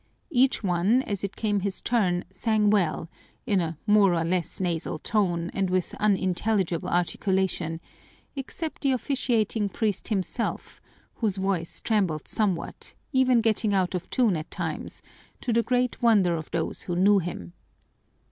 [0.31, 3.07] Each one, as it came his turn, sang well,
[3.45, 7.79] in a more or less nasal tone and with unintelligible articulation,
[8.35, 10.81] except the officiating priest himself,
[11.13, 15.03] whose voice trembled somewhat, even getting out of tune at times,
[15.39, 17.53] to the great wonder of those who knew him.